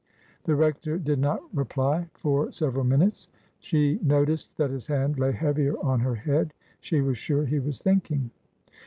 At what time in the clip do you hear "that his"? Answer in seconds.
4.57-4.87